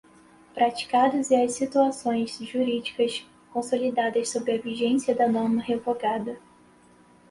praticados 0.55 1.29
e 1.29 1.35
as 1.35 1.51
situações 1.53 2.35
jurídicas 2.39 3.23
consolidadas 3.53 4.29
sob 4.31 4.51
a 4.51 4.57
vigência 4.57 5.13
da 5.13 5.27
norma 5.29 5.61
revogada. 5.61 6.39